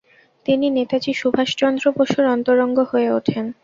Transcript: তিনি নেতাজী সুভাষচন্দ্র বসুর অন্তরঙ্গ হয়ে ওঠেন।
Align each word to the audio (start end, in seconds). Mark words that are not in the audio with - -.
তিনি 0.45 0.65
নেতাজী 0.69 1.11
সুভাষচন্দ্র 1.13 1.85
বসুর 1.97 2.25
অন্তরঙ্গ 2.27 2.77
হয়ে 2.91 3.09
ওঠেন। 3.11 3.45